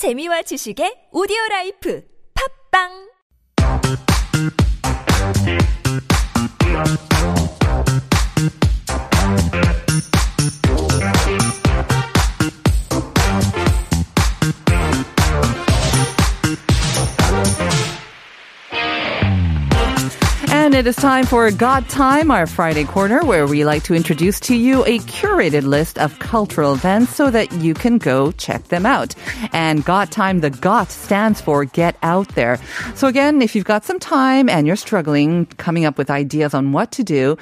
[0.00, 2.00] 재미와 지식의 오디오 라이프
[2.32, 2.88] 팝빵
[20.70, 24.38] And it is time for GOT Time, our Friday corner, where we like to introduce
[24.38, 28.86] to you a curated list of cultural events so that you can go check them
[28.86, 29.16] out.
[29.52, 32.60] And GOT Time, the GOT stands for Get Out There.
[32.94, 36.70] So again, if you've got some time and you're struggling coming up with ideas on
[36.70, 37.36] what to do,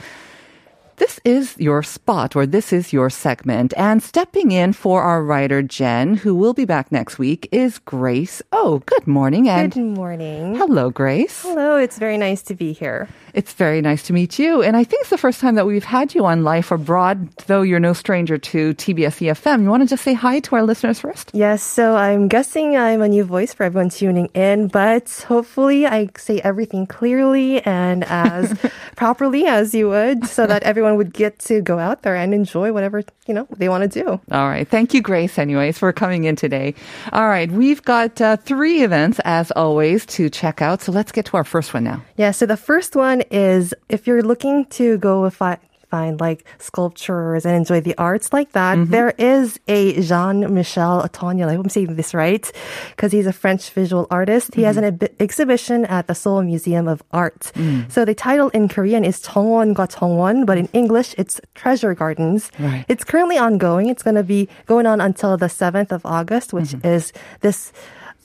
[1.29, 3.75] is your spot or this is your segment.
[3.77, 8.41] And stepping in for our writer, Jen, who will be back next week, is Grace.
[8.51, 9.49] Oh, good morning.
[9.49, 10.55] And Good morning.
[10.57, 11.43] hello, Grace.
[11.43, 13.09] Hello, it's very nice to be here.
[13.35, 14.63] It's very nice to meet you.
[14.63, 17.63] And I think it's the first time that we've had you on Life Abroad, though
[17.63, 19.63] you're no stranger to TBS EFM.
[19.63, 21.31] You want to just say hi to our listeners first?
[21.35, 26.09] Yes, so I'm guessing I'm a new voice for everyone tuning in, but hopefully I
[26.17, 28.59] say everything clearly and as
[28.97, 32.73] properly as you would so that everyone would get to go out there and enjoy
[32.73, 34.09] whatever, you know, they want to do.
[34.31, 34.67] All right.
[34.67, 36.75] Thank you, Grace, anyways, for coming in today.
[37.13, 37.51] All right.
[37.51, 40.81] We've got uh, three events, as always, to check out.
[40.81, 42.03] So let's get to our first one now.
[42.17, 45.59] Yeah, so the first one is if you're looking to go fi-
[45.91, 48.79] find like sculptures and enjoy the arts like that.
[48.79, 48.91] Mm-hmm.
[48.91, 51.49] There is a Jean Michel Othoniel.
[51.49, 52.51] I hope I'm saying this right,
[52.91, 54.55] because he's a French visual artist.
[54.55, 54.67] He mm-hmm.
[54.67, 57.53] has an ab- exhibition at the Seoul Museum of Art.
[57.55, 57.91] Mm.
[57.91, 62.51] So the title in Korean is Tongwon Ga Tongwon, but in English it's Treasure Gardens.
[62.59, 62.85] Right.
[62.89, 63.89] It's currently ongoing.
[63.89, 66.87] It's going to be going on until the 7th of August, which mm-hmm.
[66.87, 67.73] is this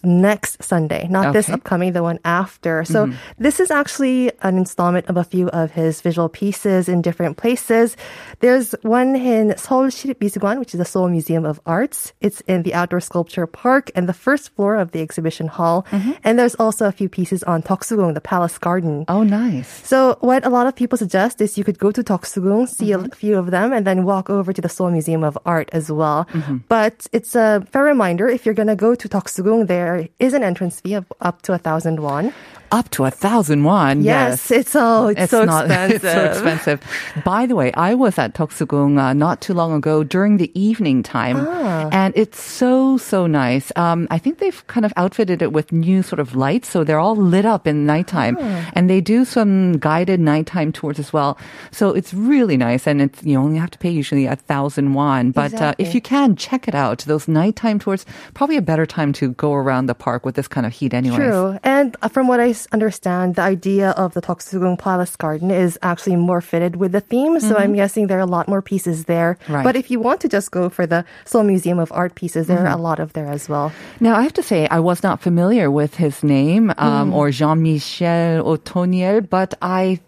[0.03, 2.83] next Sunday, not this upcoming, the one after.
[2.83, 3.17] So mm-hmm.
[3.37, 7.95] this is actually an installment of a few of his visual pieces in different places.
[8.39, 12.13] There's one in Seoul Mise관, which is the Seoul Museum of Arts.
[12.21, 15.85] It's in the outdoor sculpture park and the first floor of the exhibition hall.
[15.91, 16.11] Mm-hmm.
[16.23, 19.05] And there's also a few pieces on Toksugung, the palace garden.
[19.07, 19.87] Oh, nice.
[19.87, 22.97] So what a lot of people suggest is you could go to Toksugung, see a
[22.97, 23.09] mm-hmm.
[23.11, 26.27] few of them, and then walk over to the Seoul Museum of Art as well.
[26.67, 30.81] But it's a fair reminder if you're gonna go to Toksugung, there is an entrance
[30.81, 32.33] fee of up to a thousand won.
[32.73, 34.01] Up to a thousand won.
[34.01, 36.03] Yes, it's so it's, so not, expensive.
[36.03, 36.79] It's so expensive.
[37.23, 41.03] By the way, I was at Toksugung uh, not too long ago during the evening
[41.03, 41.87] time, Ah.
[41.91, 43.71] and it's so so nice.
[43.75, 46.97] Um, I think they've kind of outfitted it with new sort of lights, so they're
[46.97, 48.71] all lit up in nighttime, Ah.
[48.73, 51.37] and they do some guided nighttime tours as well.
[51.69, 55.29] So it's really nice, and it's you only have to pay usually a thousand won,
[55.29, 59.13] but uh, if you can check it out, those nighttime tours probably a better time
[59.21, 61.17] to go around the park with this kind of heat, anyway.
[61.17, 61.59] True.
[61.63, 65.75] And uh, from what I s- understand, the idea of the Toksugung Palace Garden is
[65.83, 67.39] actually more fitted with the theme.
[67.43, 69.35] So I'm guessing there are a lot more pieces there.
[69.51, 69.63] Right.
[69.67, 72.63] But if you want to just go for the Seoul Museum of Art pieces, there
[72.63, 73.71] are a lot of there as well.
[73.99, 77.13] Now, I have to say, I was not familiar with his name um, Mm.
[77.13, 79.99] or Jean Michel Othoniel, but I,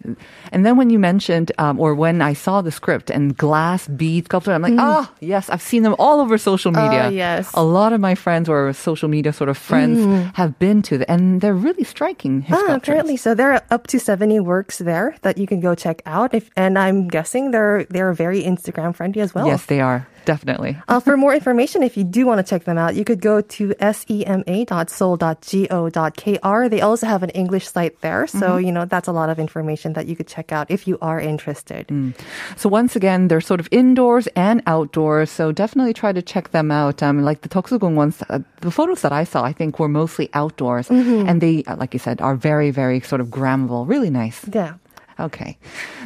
[0.52, 4.24] and then when you mentioned, um, or when I saw the script and glass bead
[4.26, 7.02] sculpture, I'm like, oh, yes, I've seen them all over social media.
[7.02, 7.06] Mm.
[7.06, 7.50] Oh, yes.
[7.54, 9.98] A lot of my friends or social media sort of friends
[10.36, 12.45] have been to the, and they're really striking.
[12.46, 12.52] Mm.
[12.52, 12.76] Ah, sculptures.
[12.76, 13.34] apparently so.
[13.34, 16.34] There are up to 70 works there that you can go check out.
[16.34, 19.46] If, and I'm guessing they're, they're very Instagram friendly as well.
[19.46, 20.06] Yes, they are.
[20.26, 20.76] Definitely.
[20.88, 23.40] Uh, for more information, if you do want to check them out, you could go
[23.40, 26.68] to sema.seoul.go.kr.
[26.68, 28.26] They also have an English site there.
[28.26, 30.98] So, you know, that's a lot of information that you could check out if you
[31.00, 31.86] are interested.
[32.56, 35.30] So once again, they're sort of indoors and outdoors.
[35.30, 37.02] So definitely try to check them out.
[37.02, 40.28] Um, like the Toksugung ones, uh, the photos that I saw, I think were mostly
[40.34, 43.86] outdoors, and they, uh, like you said, are very, very sort of grammable.
[43.88, 44.44] Really nice.
[44.52, 44.74] Yeah.
[45.18, 45.56] Okay,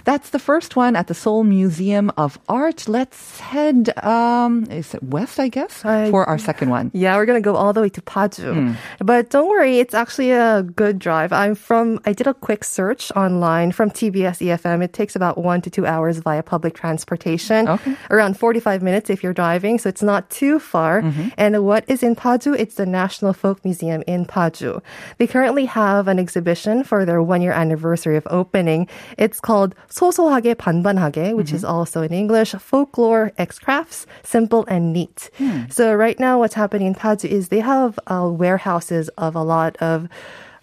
[0.04, 2.88] that's the first one at the Seoul Museum of Art.
[2.88, 5.41] Let's head, um, is it west?
[5.41, 6.91] I guess I- for our second one.
[6.94, 8.76] Yeah, we're gonna go all the way to Paju.
[9.00, 11.32] But don't worry, it's actually a good drive.
[11.32, 14.81] I'm from I did a quick search online from TBS EFM.
[14.82, 17.69] It takes about one to two hours via public transportation.
[17.69, 17.97] Okay.
[18.10, 21.03] Around 45 minutes if you're driving, so it's not too far.
[21.37, 22.54] And what is in Paju?
[22.59, 24.81] It's the National Folk Museum in Paju.
[25.19, 28.87] They currently have an exhibition for their one year anniversary of opening.
[29.18, 35.30] It's called 소소하게 반반하게, which is also in English, folklore, X crafts, simple and neat.
[35.69, 39.77] So right now what's happening in Paju is they have uh, warehouses of a lot
[39.80, 40.10] of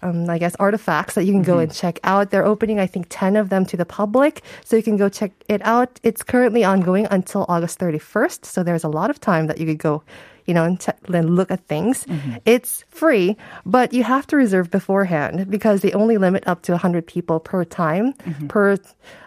[0.03, 2.29] um, I guess artifacts that you can go and check out.
[2.29, 4.43] They're opening, I think, 10 of them to the public.
[4.65, 5.99] So you can go check it out.
[6.03, 8.45] It's currently ongoing until August 31st.
[8.45, 10.03] So there's a lot of time that you could go
[10.48, 12.04] you know, and, look at things.
[12.06, 12.36] Mm-hmm.
[12.46, 13.36] It's free,
[13.66, 17.64] but you have to reserve beforehand because they only limit up to 100 people per
[17.64, 18.46] time, mm-hmm.
[18.48, 18.78] per,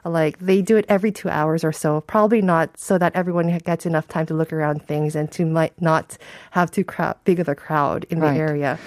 [0.04, 2.02] like, they do it every two hours or so.
[2.02, 5.80] Probably not so that everyone gets enough time to look around things and to might
[5.80, 6.18] not
[6.52, 8.34] have too crowd, big of a crowd in Right.
[8.34, 8.80] the area.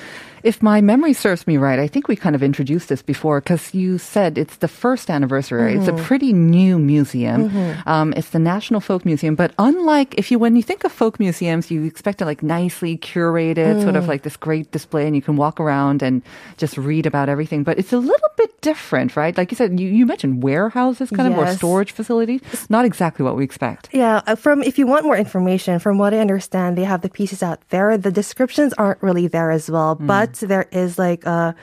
[0.44, 3.72] If my memory serves me right, I think we kind of introduced this before because
[3.72, 5.72] you said it's the first anniversary.
[5.74, 7.48] It's a pretty new museum.
[7.86, 11.18] Um, it's the National Folk Museum, but unlike if you when you think of folk
[11.18, 15.22] museums, you expect it like nicely curated, sort of like this great display, and you
[15.22, 16.20] can walk around and
[16.58, 17.64] just read about everything.
[17.64, 19.34] But it's a little bit different, right?
[19.36, 22.42] Like you said, you, you mentioned warehouses, kind of or storage facilities.
[22.68, 23.88] Not exactly what we expect.
[23.92, 27.08] Yeah, uh, from if you want more information, from what I understand, they have the
[27.08, 27.96] pieces out there.
[27.96, 31.54] The descriptions aren't really there as well, but there is like a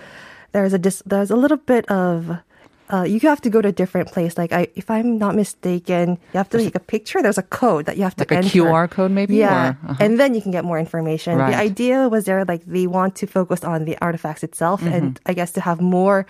[0.51, 2.37] there's a dis, there's a little bit of.
[2.93, 4.37] Uh, you have to go to a different place.
[4.37, 7.21] Like I, if I'm not mistaken, you have to take a picture.
[7.21, 8.49] There's a code that you have to Like a enter.
[8.49, 9.95] QR code maybe, Yeah, or- uh-huh.
[10.03, 11.37] and then you can get more information.
[11.37, 11.51] Right.
[11.51, 15.31] The idea was there like they want to focus on the artifacts itself, and I
[15.31, 16.25] guess to have more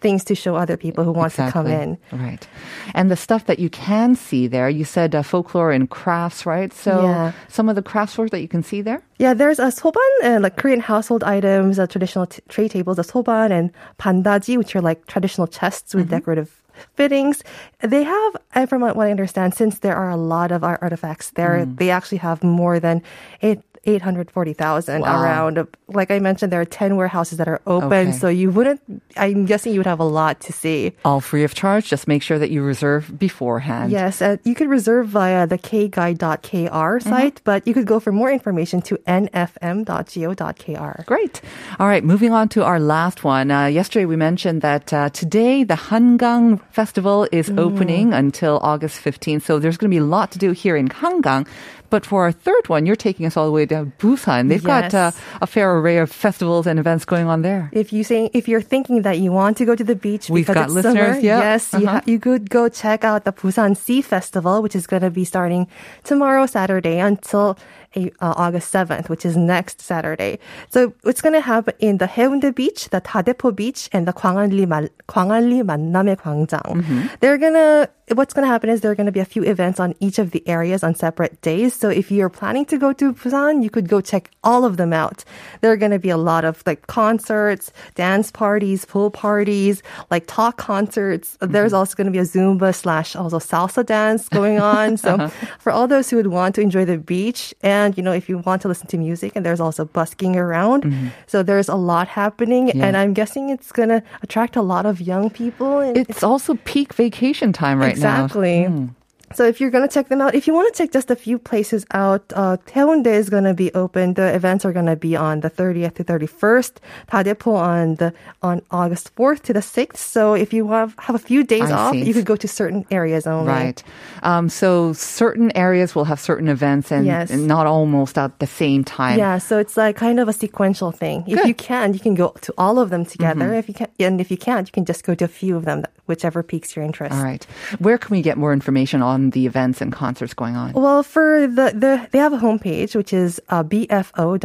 [0.00, 1.98] things to show other people who want to come in.
[2.12, 2.46] Right.
[2.94, 6.72] And the stuff that you can see there, you said uh, folklore and crafts, right?
[6.72, 7.32] So Yeah.
[7.48, 9.02] some of the craft stores that you can see there?
[9.18, 13.02] Yeah, there's a soban and like Korean household items, uh, traditional t- tray tables, a
[13.02, 16.62] soban and bandaji, which are like traditional chests with decorative
[16.96, 17.42] fittings.
[17.80, 21.30] They have, and from what I understand, since there are a lot of art artifacts
[21.32, 23.02] there, they actually have more than
[23.42, 23.60] eight.
[23.84, 25.22] 840,000 Wow.
[25.22, 25.66] around.
[25.88, 28.08] Like I mentioned, there are 10 warehouses that are open.
[28.08, 28.12] Okay.
[28.12, 28.80] So you wouldn't,
[29.16, 30.92] I'm guessing you would have a lot to see.
[31.04, 31.88] All free of charge.
[31.88, 33.90] Just make sure that you reserve beforehand.
[33.90, 38.30] Yes, uh, you could reserve via the kguide.kr site, but you could go for more
[38.30, 41.04] information to nfm.go.kr.
[41.06, 41.40] Great.
[41.78, 43.50] All right, moving on to our last one.
[43.50, 47.58] Uh, yesterday we mentioned that uh, today the Hangang Festival is Mm.
[47.58, 49.42] opening until August 15th.
[49.42, 51.46] So there's going to be a lot to do here in Hangang.
[51.88, 54.48] But for our third one, you're taking us all the way to Busan.
[54.50, 57.70] They've got uh, a fair array of festivals and events going on there.
[57.72, 60.46] If you say if you're thinking that you want to go to the beach We've
[60.46, 61.40] got it's listeners, summer, yeah.
[61.40, 61.98] yes, you, Uh-huh.
[61.98, 65.24] ha- you could go check out the Busan Sea Festival, which is going to be
[65.24, 65.66] starting
[66.04, 67.56] tomorrow, Saturday, until
[67.96, 70.38] uh, August 7th, which is next Saturday.
[70.68, 74.66] So it's going to happen in the Haeundae Beach, the Dadaepo Beach, and the Gwangalli,
[74.66, 76.62] Mal- Manname Gwangjang.
[76.62, 77.06] Mm-hmm.
[77.20, 79.44] They're going to what's going to happen is there are going to be a few
[79.44, 81.74] events on each of the areas on separate days.
[81.74, 84.92] So if you're planning to go to Busan, you could go check all of them
[84.92, 85.24] out.
[85.60, 90.26] There are going to be a lot of like concerts, dance parties, pool parties, like
[90.26, 91.36] talk concerts.
[91.40, 91.52] Mm-hmm.
[91.52, 94.80] There's also going to be a Zumba slash also salsa dance going on.
[95.00, 95.56] So uh-huh.
[95.58, 98.36] for all those who would want to enjoy the beach and you know, if you
[98.48, 100.80] want to listen to music and there's also busking around.
[100.84, 101.08] Mm-hmm.
[101.32, 102.84] So there's a lot happening Yeah.
[102.86, 105.72] and I'm guessing it's going to attract a lot of young people.
[105.84, 108.24] And It's also peak vacation time right now.
[108.24, 108.56] exactly.
[108.68, 108.88] now.
[109.32, 111.38] So if you're gonna check them out, if you want to check just a few
[111.38, 114.14] places out, uh, Haeundae is gonna be open.
[114.14, 116.80] The events are gonna be on the 30th to 31st.
[117.12, 118.12] Dadaepo on the
[118.42, 119.98] on August 4th to the 6th.
[119.98, 122.02] So if you have have a few days I off, see.
[122.02, 123.52] you could go to certain areas only.
[123.52, 123.82] Right.
[124.24, 127.30] Um, so certain areas will have certain events and, Yes.
[127.30, 129.16] and not almost at the same time.
[129.18, 131.22] Yeah, so it's like kind of a sequential thing.
[131.28, 133.54] If you can, you can go to all of them together.
[133.54, 135.64] If you can, and if you can't, you can just go to a few of
[135.66, 137.14] them, whichever piques your interest.
[137.14, 137.44] All right.
[137.78, 140.72] Where can we get more information on the events and concerts going on?
[140.72, 144.40] Well, for the, the they have a homepage which is uh, bfo.or.kr.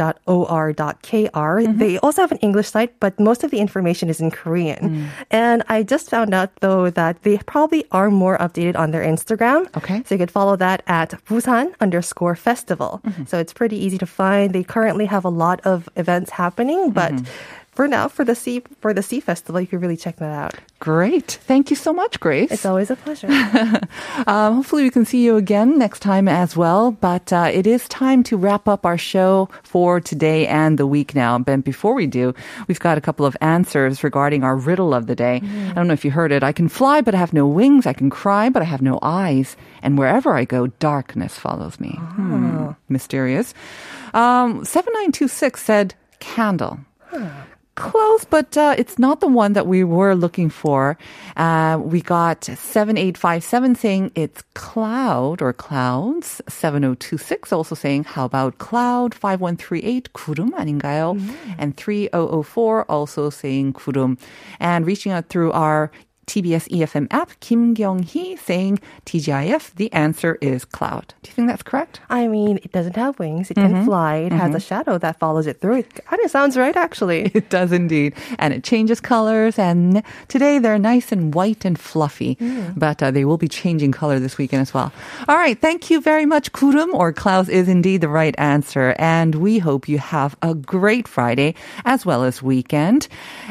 [1.36, 1.78] Mm-hmm.
[1.78, 4.90] They also have an English site, but most of the information is in Korean.
[4.90, 5.08] Mm.
[5.30, 9.74] And I just found out though that they probably are more updated on their Instagram.
[9.76, 10.02] Okay.
[10.06, 13.00] So you could follow that at Busan underscore festival.
[13.04, 13.24] Mm-hmm.
[13.24, 14.54] So it's pretty easy to find.
[14.54, 17.26] They currently have a lot of events happening, but mm-hmm.
[17.76, 20.54] For now, for the sea for the sea festival, you can really check that out.
[20.80, 21.38] Great.
[21.46, 22.50] Thank you so much, Grace.
[22.50, 23.28] It's always a pleasure.
[24.26, 26.90] Um, hopefully, we can see you again next time as well.
[26.90, 31.14] But uh, it is time to wrap up our show for today and the week
[31.14, 31.38] now.
[31.38, 32.34] But before we do,
[32.66, 35.42] we've got a couple of answers regarding our riddle of the day.
[35.44, 36.42] I don't know if you heard it.
[36.42, 37.86] I can fly, but I have no wings.
[37.86, 39.56] I can cry, but I have no eyes.
[39.82, 41.90] And wherever I go, darkness follows me.
[41.90, 42.70] Hmm.
[42.88, 43.52] Mysterious.
[44.14, 46.80] Um, 7926 said candle
[47.75, 50.97] Close, but uh, it's not the one that we were looking for.
[51.37, 56.41] Uh, we got 7857 saying it's cloud or clouds.
[56.49, 59.15] 7026 also saying, how about cloud?
[59.15, 61.17] 5138, 구름 아닌가요?
[61.57, 64.19] And 3004 also saying 구름.
[64.59, 65.91] And reaching out through our
[66.26, 71.14] TBS EFM app, Kim Kyung-hee saying TGIF, the answer is cloud.
[71.22, 72.00] Do you think that's correct?
[72.10, 73.50] I mean, it doesn't have wings.
[73.50, 73.84] It can mm-hmm.
[73.84, 74.16] fly.
[74.16, 74.56] It has mm-hmm.
[74.56, 75.78] a shadow that follows it through.
[75.78, 77.30] It kind of sounds right, actually.
[77.36, 78.14] It does indeed.
[78.38, 79.58] And it changes colors.
[79.58, 82.36] And today they're nice and white and fluffy.
[82.36, 82.72] Mm.
[82.76, 84.90] But uh, they will be changing color this weekend as well.
[85.28, 85.58] All right.
[85.60, 86.52] Thank you very much.
[86.52, 88.96] Kurum or clouds is indeed the right answer.
[88.98, 91.54] And we hope you have a great Friday
[91.84, 93.06] as well as weekend.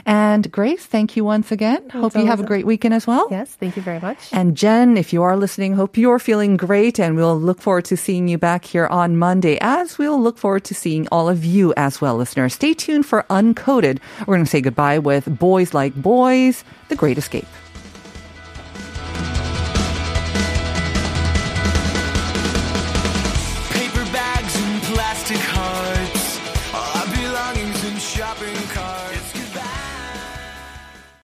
[0.06, 1.88] And Grace, thank you once again.
[1.90, 3.28] Hope you have a a- great weekend as well.
[3.30, 4.18] Yes, thank you very much.
[4.32, 7.98] And Jen, if you are listening, hope you're feeling great and we'll look forward to
[7.98, 11.74] seeing you back here on Monday as we'll look forward to seeing all of you
[11.78, 12.54] as well, listeners.
[12.54, 14.00] Stay tuned for Uncoded.
[14.22, 17.48] We're going to say goodbye with Boys Like Boys, The Great Escape.